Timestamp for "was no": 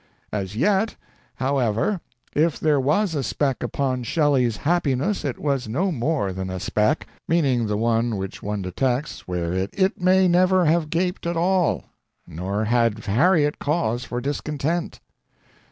5.37-5.91